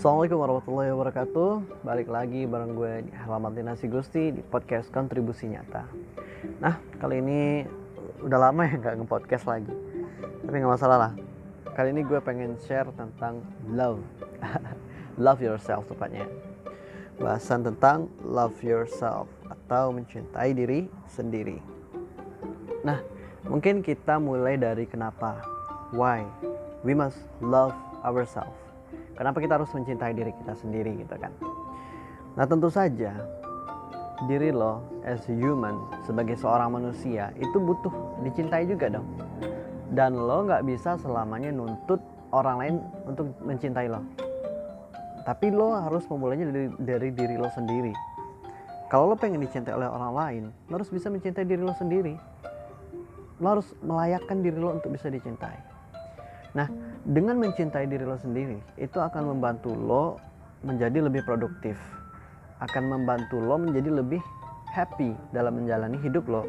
[0.00, 1.50] Assalamualaikum warahmatullahi wabarakatuh.
[1.84, 3.52] Balik lagi bareng gue di halaman
[3.92, 5.84] Gusti di podcast Kontribusi Nyata.
[6.56, 7.68] Nah kali ini
[8.24, 9.68] udah lama ya nggak nge-podcast lagi.
[10.16, 11.12] Tapi nggak masalah lah.
[11.76, 14.00] Kali ini gue pengen share tentang love.
[15.20, 16.24] Love yourself tepatnya.
[17.20, 21.60] Bahasan tentang love yourself Atau mencintai diri sendiri.
[22.88, 23.04] Nah
[23.44, 25.44] mungkin kita mulai dari kenapa.
[25.92, 26.24] Why?
[26.88, 28.59] We must love ourselves
[29.20, 31.28] Kenapa kita harus mencintai diri kita sendiri gitu kan?
[32.40, 33.20] Nah tentu saja
[34.24, 35.76] diri lo as human
[36.08, 37.92] sebagai seorang manusia itu butuh
[38.24, 39.04] dicintai juga dong.
[39.92, 42.00] Dan lo nggak bisa selamanya nuntut
[42.32, 42.74] orang lain
[43.04, 44.00] untuk mencintai lo.
[45.28, 47.92] Tapi lo harus memulainya dari, dari diri lo sendiri.
[48.88, 52.16] Kalau lo pengen dicintai oleh orang lain, lo harus bisa mencintai diri lo sendiri.
[53.36, 55.69] Lo harus melayakkan diri lo untuk bisa dicintai.
[56.50, 56.66] Nah,
[57.06, 60.18] dengan mencintai diri lo sendiri, itu akan membantu lo
[60.66, 61.78] menjadi lebih produktif.
[62.60, 64.20] Akan membantu lo menjadi lebih
[64.74, 66.42] happy dalam menjalani hidup lo.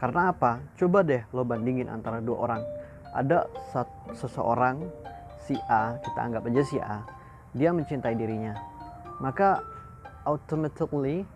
[0.00, 0.58] Karena apa?
[0.74, 2.62] Coba deh lo bandingin antara dua orang.
[3.12, 3.46] Ada
[4.16, 4.82] seseorang,
[5.44, 7.04] si A, kita anggap aja si A,
[7.52, 8.56] dia mencintai dirinya.
[9.20, 9.60] Maka
[10.24, 11.28] automatically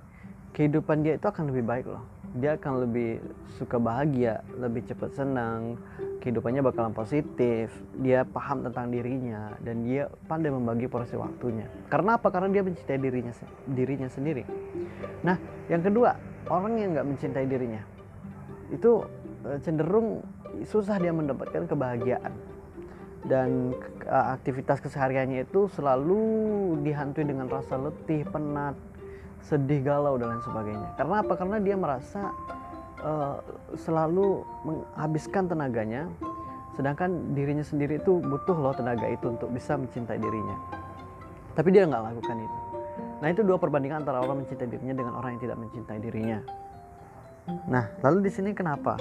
[0.57, 2.03] kehidupan dia itu akan lebih baik loh.
[2.37, 3.25] Dia akan lebih
[3.57, 5.81] suka bahagia, lebih cepat senang,
[6.21, 11.65] kehidupannya bakalan positif, dia paham tentang dirinya dan dia pandai membagi porsi waktunya.
[11.89, 12.29] Karena apa?
[12.29, 13.33] Karena dia mencintai dirinya
[13.65, 14.45] dirinya sendiri.
[15.25, 15.41] Nah,
[15.73, 16.19] yang kedua,
[16.53, 17.83] orang yang nggak mencintai dirinya
[18.71, 19.07] itu
[19.47, 20.27] e, cenderung
[20.67, 22.35] susah dia mendapatkan kebahagiaan
[23.27, 23.75] dan
[24.07, 26.23] aktivitas kesehariannya itu selalu
[26.87, 28.79] dihantui dengan rasa letih, penat,
[29.47, 30.89] sedih, galau dan lain sebagainya.
[30.99, 31.33] Karena apa?
[31.39, 32.35] Karena dia merasa
[33.03, 33.39] uh,
[33.79, 36.11] selalu menghabiskan tenaganya
[36.77, 40.57] sedangkan dirinya sendiri itu butuh loh tenaga itu untuk bisa mencintai dirinya.
[41.57, 42.59] Tapi dia nggak lakukan itu.
[43.25, 46.39] Nah itu dua perbandingan antara orang mencintai dirinya dengan orang yang tidak mencintai dirinya.
[47.65, 49.01] Nah lalu di sini kenapa?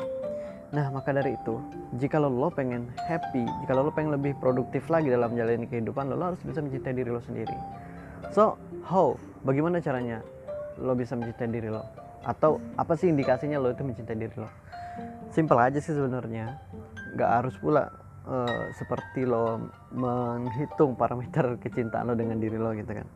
[0.72, 1.59] Nah maka dari itu
[2.00, 6.08] jika lo, lo pengen happy jika lo, lo pengen lebih produktif lagi dalam menjalani kehidupan
[6.08, 7.58] lo, lo harus bisa mencintai diri lo sendiri.
[8.31, 8.56] So
[8.88, 9.20] how?
[9.44, 10.24] Bagaimana caranya
[10.80, 11.84] lo bisa mencintai diri lo?
[12.25, 14.50] Atau apa sih indikasinya lo itu mencintai diri lo?
[15.31, 16.59] Simpel aja sih sebenarnya.
[17.16, 17.91] Nggak harus pula
[18.28, 23.08] uh, seperti lo menghitung parameter kecintaan lo dengan diri lo gitu kan.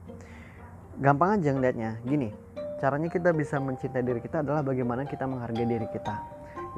[0.99, 1.99] Gampang aja ngeliatnya.
[2.03, 2.49] Gini
[2.79, 6.15] caranya kita bisa mencintai diri kita adalah bagaimana kita menghargai diri kita.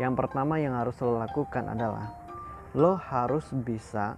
[0.02, 2.09] Yang pertama yang harus lo lakukan adalah
[2.74, 4.18] lo harus bisa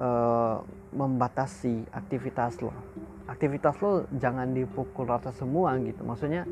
[0.00, 0.62] uh,
[0.94, 2.72] membatasi aktivitas lo.
[3.26, 6.02] Aktivitas lo jangan dipukul rata semua gitu.
[6.02, 6.46] Maksudnya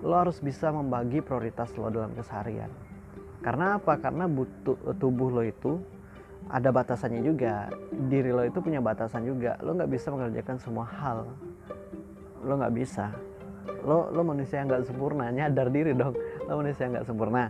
[0.00, 2.70] lo harus bisa membagi prioritas lo dalam keseharian.
[3.40, 3.96] Karena apa?
[3.98, 5.80] Karena butuh tubuh lo itu
[6.50, 7.72] ada batasannya juga.
[7.90, 9.56] Diri lo itu punya batasan juga.
[9.64, 11.24] Lo nggak bisa mengerjakan semua hal.
[12.44, 13.12] Lo nggak bisa.
[13.86, 15.32] Lo lo manusia yang nggak sempurna.
[15.32, 16.14] Nyadar diri dong.
[16.44, 17.48] Lo manusia yang nggak sempurna.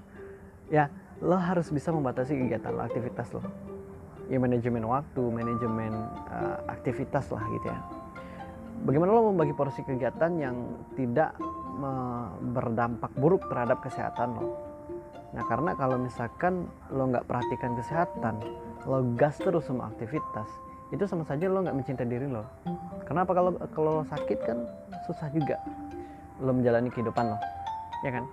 [0.70, 0.86] Ya
[1.20, 3.44] lo harus bisa membatasi kegiatan lo aktivitas lo
[4.30, 5.92] ya manajemen waktu manajemen
[6.30, 7.78] uh, aktivitas lah gitu ya
[8.86, 10.56] bagaimana lo membagi porsi kegiatan yang
[10.96, 11.36] tidak
[12.52, 14.44] berdampak buruk terhadap kesehatan lo.
[15.32, 18.34] Nah karena kalau misalkan lo nggak perhatikan kesehatan,
[18.84, 20.48] lo gas terus semua aktivitas,
[20.90, 22.44] itu sama saja lo nggak mencintai diri lo.
[23.06, 24.58] Kenapa kalau kalau lo sakit kan
[25.08, 25.56] susah juga
[26.42, 27.38] lo menjalani kehidupan lo,
[28.04, 28.24] ya kan?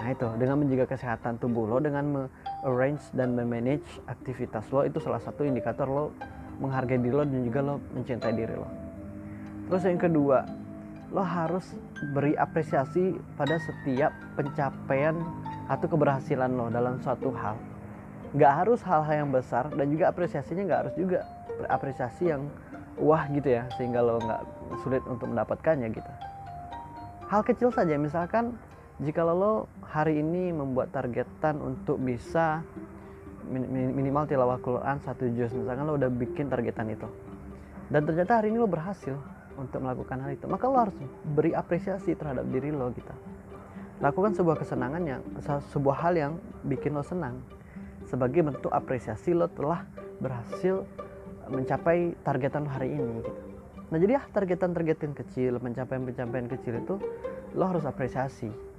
[0.00, 2.28] Nah itu dengan menjaga kesehatan tubuh lo dengan
[2.66, 6.12] arrange dan memanage aktivitas lo itu salah satu indikator lo
[6.60, 8.68] menghargai diri lo dan juga lo mencintai diri lo.
[9.70, 10.38] Terus yang kedua,
[11.10, 11.74] lo harus
[12.14, 15.18] beri apresiasi pada setiap pencapaian
[15.66, 17.58] atau keberhasilan lo dalam suatu hal
[18.30, 21.18] nggak harus hal-hal yang besar dan juga apresiasinya nggak harus juga
[21.66, 22.46] apresiasi yang
[22.94, 24.42] wah gitu ya sehingga lo nggak
[24.86, 26.12] sulit untuk mendapatkannya gitu
[27.26, 28.54] hal kecil saja misalkan
[29.00, 32.60] jika lo hari ini membuat targetan untuk bisa
[33.50, 37.08] minimal tilawah Quran satu juz misalkan lo udah bikin targetan itu
[37.90, 39.18] dan ternyata hari ini lo berhasil
[39.58, 40.94] untuk melakukan hal itu maka lo harus
[41.34, 43.10] beri apresiasi terhadap diri lo gitu.
[44.00, 46.32] Lakukan sebuah kesenangan yang sebuah hal yang
[46.64, 47.42] bikin lo senang
[48.08, 49.84] sebagai bentuk apresiasi lo telah
[50.22, 50.86] berhasil
[51.50, 53.32] mencapai targetan hari ini gitu.
[53.90, 56.94] Nah jadi ya targetan-targetan kecil pencapaian-pencapaian kecil itu
[57.58, 58.69] lo harus apresiasi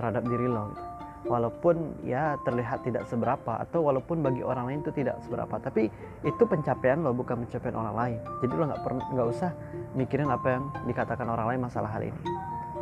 [0.00, 0.84] terhadap diri lo gitu.
[1.20, 5.92] Walaupun ya terlihat tidak seberapa atau walaupun bagi orang lain itu tidak seberapa tapi
[6.24, 8.18] itu pencapaian lo bukan pencapaian orang lain.
[8.40, 9.50] Jadi lo nggak pernah nggak usah
[9.92, 12.22] mikirin apa yang dikatakan orang lain masalah hal ini.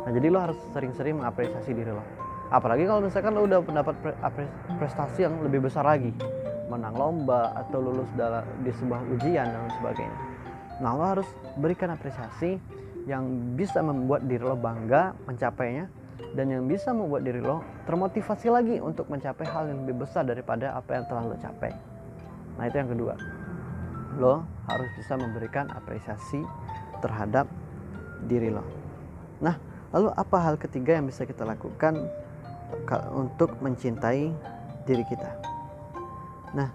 [0.07, 1.99] Nah jadi lo harus sering-sering mengapresiasi diri lo.
[2.47, 3.95] Apalagi kalau misalkan lo udah mendapat
[4.79, 6.15] prestasi yang lebih besar lagi.
[6.71, 10.17] Menang lomba atau lulus dalam di sebuah ujian dan sebagainya.
[10.79, 11.27] Nah lo harus
[11.59, 12.55] berikan apresiasi
[13.03, 13.27] yang
[13.59, 15.98] bisa membuat diri lo bangga mencapainya
[16.33, 20.75] dan yang bisa membuat diri lo termotivasi lagi untuk mencapai hal yang lebih besar daripada
[20.77, 21.71] apa yang telah lo capai.
[22.59, 23.13] Nah, itu yang kedua.
[24.19, 26.43] Lo harus bisa memberikan apresiasi
[26.99, 27.47] terhadap
[28.27, 28.63] diri lo.
[29.39, 29.55] Nah,
[29.95, 31.95] lalu apa hal ketiga yang bisa kita lakukan
[33.15, 34.29] untuk mencintai
[34.83, 35.29] diri kita?
[36.53, 36.69] Nah,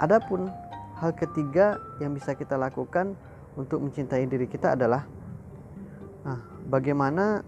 [0.00, 0.48] adapun
[0.96, 3.12] hal ketiga yang bisa kita lakukan
[3.56, 5.04] untuk mencintai diri kita adalah
[6.24, 7.44] nah, bagaimana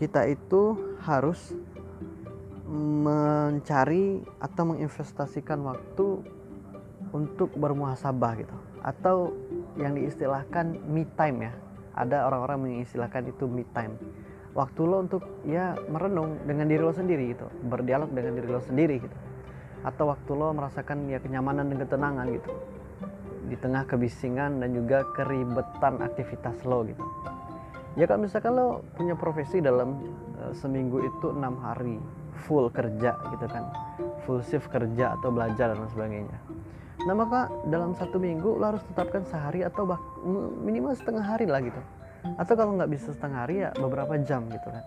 [0.00, 1.52] kita itu harus
[2.64, 6.24] mencari atau menginvestasikan waktu
[7.12, 8.56] untuk bermuhasabah gitu.
[8.80, 9.36] Atau
[9.76, 11.54] yang diistilahkan me time ya.
[11.92, 14.00] Ada orang-orang mengistilahkan itu me time.
[14.56, 17.44] Waktu lo untuk ya merenung dengan diri lo sendiri gitu.
[17.68, 19.16] Berdialog dengan diri lo sendiri gitu.
[19.84, 22.50] Atau waktu lo merasakan ya kenyamanan dan ketenangan gitu.
[23.52, 27.04] Di tengah kebisingan dan juga keribetan aktivitas lo gitu
[27.98, 29.98] ya kalau misalkan lo punya profesi dalam
[30.38, 31.98] uh, seminggu itu enam hari
[32.46, 33.64] full kerja gitu kan.
[34.26, 36.38] Full shift kerja atau belajar dan sebagainya.
[37.08, 40.00] Nah maka dalam satu minggu lo harus tetapkan sehari atau bah
[40.60, 41.80] minimal setengah hari lah gitu.
[42.36, 44.84] Atau kalau nggak bisa setengah hari ya beberapa jam gitu kan.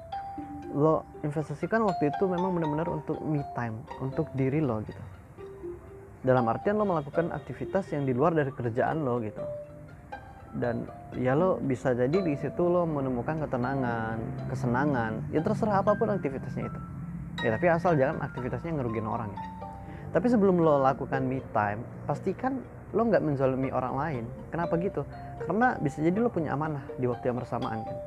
[0.73, 5.03] Lo investasikan waktu itu memang benar-benar untuk me time untuk diri lo gitu.
[6.23, 9.43] Dalam artian lo melakukan aktivitas yang di luar dari kerjaan lo gitu
[10.57, 10.85] dan
[11.17, 14.17] ya lo bisa jadi di situ lo menemukan ketenangan
[14.53, 15.25] kesenangan.
[15.33, 16.79] Ya terserah apa pun aktivitasnya itu.
[17.41, 19.41] Ya tapi asal jangan aktivitasnya ngerugiin orang ya.
[20.13, 22.61] Tapi sebelum lo lakukan me time pastikan
[22.93, 24.23] lo nggak menzalimi orang lain.
[24.53, 25.01] Kenapa gitu?
[25.49, 27.97] Karena bisa jadi lo punya amanah di waktu yang bersamaan kan.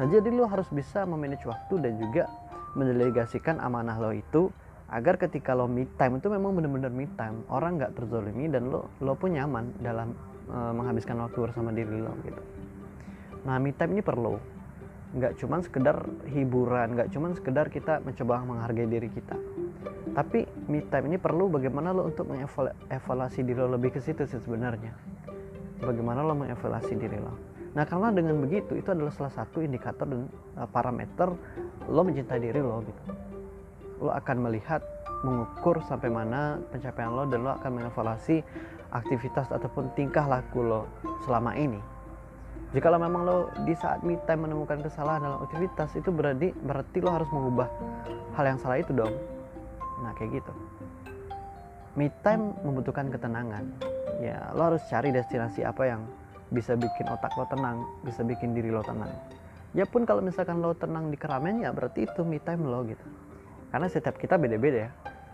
[0.00, 2.24] Nah jadi lo harus bisa memanage waktu dan juga
[2.72, 4.48] mendelegasikan amanah lo itu
[4.88, 7.44] agar ketika lo me time itu memang benar-benar me time.
[7.52, 10.16] Orang nggak terzolimi dan lo lo pun nyaman dalam
[10.48, 12.42] uh, menghabiskan waktu bersama diri lo gitu.
[13.46, 14.38] Nah me time ini perlu.
[15.12, 19.36] Nggak cuman sekedar hiburan nggak cuman sekedar kita mencoba menghargai diri kita.
[20.16, 24.40] Tapi me time ini perlu bagaimana lo untuk mengevaluasi diri lo lebih ke situ sih
[24.40, 24.96] sebenarnya.
[25.84, 27.34] Bagaimana lo mengevaluasi diri lo.
[27.72, 31.32] Nah karena dengan begitu itu adalah salah satu indikator dan uh, parameter
[31.88, 33.02] lo mencintai diri lo gitu.
[34.08, 34.80] Lo akan melihat
[35.22, 38.42] mengukur sampai mana pencapaian lo dan lo akan mengevaluasi
[38.92, 40.86] aktivitas ataupun tingkah laku lo
[41.24, 41.80] selama ini.
[42.72, 43.36] Jika lo memang lo
[43.68, 47.68] di saat me time menemukan kesalahan dalam aktivitas itu berarti berarti lo harus mengubah
[48.32, 49.12] hal yang salah itu dong.
[50.00, 50.52] Nah kayak gitu.
[52.00, 53.68] Me time membutuhkan ketenangan.
[54.24, 56.00] Ya lo harus cari destinasi apa yang
[56.52, 59.12] bisa bikin otak lo tenang, bisa bikin diri lo tenang.
[59.72, 63.04] Ya pun kalau misalkan lo tenang di keramaian ya berarti itu me time lo gitu.
[63.72, 64.90] Karena setiap kita beda-beda ya.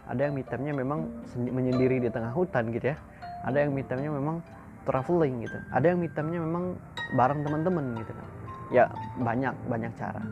[0.09, 1.05] Ada yang me time-nya memang
[1.37, 2.97] menyendiri di tengah hutan gitu ya.
[3.45, 4.41] Ada yang me time-nya memang
[4.89, 5.59] traveling gitu.
[5.69, 6.65] Ada yang me time-nya memang
[7.13, 8.27] bareng teman-teman gitu kan.
[8.73, 8.85] Ya
[9.21, 10.25] banyak banyak cara.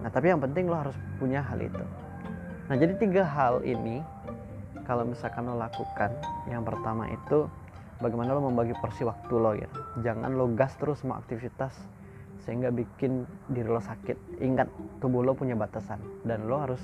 [0.00, 1.84] Nah tapi yang penting lo harus punya hal itu.
[2.68, 4.04] Nah jadi tiga hal ini
[4.84, 6.12] kalau misalkan lo lakukan
[6.48, 7.48] yang pertama itu
[8.00, 9.68] bagaimana lo membagi porsi waktu lo ya.
[10.04, 11.72] Jangan lo gas terus semua aktivitas
[12.44, 14.40] sehingga bikin diri lo sakit.
[14.40, 14.68] Ingat
[15.00, 16.80] tubuh lo punya batasan dan lo harus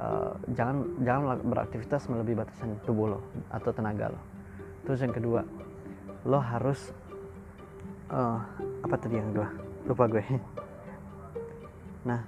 [0.00, 3.20] uh, jangan jangan beraktivitas melebihi batasan tubuh lo
[3.52, 4.20] atau tenaga lo.
[4.86, 5.42] Terus yang kedua
[6.26, 6.92] lo harus
[8.12, 8.40] uh,
[8.84, 9.48] apa tadi yang kedua?
[9.86, 10.24] Lupa gue.
[12.06, 12.22] Nah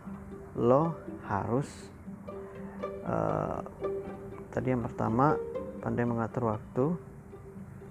[0.58, 0.90] lo
[1.30, 1.70] harus
[3.06, 3.62] uh,
[4.50, 5.38] tadi yang pertama
[5.78, 6.98] pandai mengatur waktu.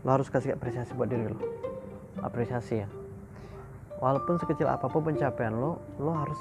[0.04, 1.40] Lo harus kasih apresiasi buat diri lo.
[2.20, 2.92] Apresiasi ya.
[4.04, 6.38] Walaupun sekecil apa pun pencapaian lo lo harus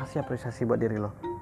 [0.00, 1.35] ngasih apresiasi buat diri lo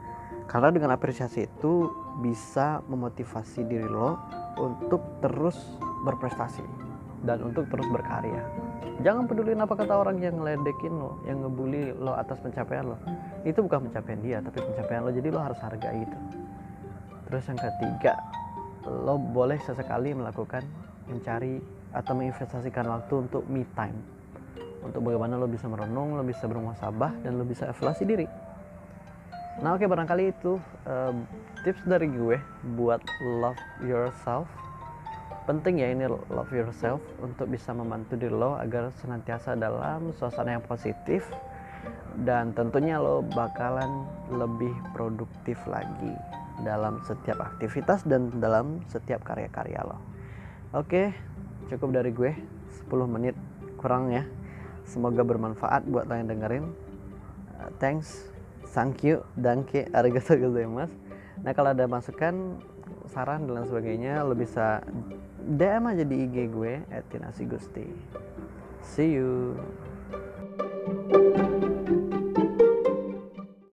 [0.47, 1.89] karena dengan apresiasi itu
[2.21, 4.21] bisa memotivasi diri lo
[4.61, 5.57] untuk terus
[6.05, 6.63] berprestasi
[7.25, 8.45] dan untuk terus berkarya.
[9.03, 12.97] Jangan peduli apa kata orang yang ngeledekin lo, yang ngebully lo atas pencapaian lo.
[13.43, 15.11] Itu bukan pencapaian dia, tapi pencapaian lo.
[15.11, 16.19] Jadi lo harus hargai itu.
[17.27, 18.15] Terus yang ketiga,
[18.87, 20.63] lo boleh sesekali melakukan
[21.11, 21.59] mencari
[21.91, 23.99] atau menginvestasikan waktu untuk me time.
[24.85, 28.27] Untuk bagaimana lo bisa merenung, lo bisa bermuasabah, dan lo bisa evaluasi diri.
[29.63, 30.59] Nah oke okay, barangkali itu
[30.91, 31.15] uh,
[31.63, 32.43] tips dari gue
[32.75, 32.99] buat
[33.39, 34.51] love yourself.
[35.47, 40.65] Penting ya ini love yourself untuk bisa membantu diri lo agar senantiasa dalam suasana yang
[40.65, 41.23] positif.
[42.15, 46.15] Dan tentunya lo bakalan lebih produktif lagi
[46.65, 49.99] dalam setiap aktivitas dan dalam setiap karya-karya lo.
[50.75, 51.15] Oke
[51.71, 52.33] cukup dari gue.
[52.91, 53.39] 10 menit
[53.79, 54.27] kurang ya.
[54.83, 56.67] Semoga bermanfaat buat lo yang dengerin.
[57.55, 58.34] Uh, thanks
[58.73, 60.97] thank you, danke, arigato gozaimasu.
[61.45, 62.63] Nah kalau ada masukan,
[63.13, 64.81] saran dan lain sebagainya, lo bisa
[65.45, 66.81] DM aja di IG gue,
[67.13, 67.85] @tinasigusti.
[68.81, 69.59] See you.
[70.85, 71.54] thank you